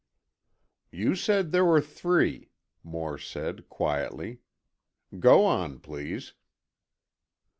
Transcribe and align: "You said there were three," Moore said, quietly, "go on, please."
"You 0.89 1.13
said 1.13 1.51
there 1.51 1.63
were 1.63 1.79
three," 1.79 2.49
Moore 2.83 3.19
said, 3.19 3.69
quietly, 3.69 4.39
"go 5.19 5.45
on, 5.45 5.77
please." 5.79 6.33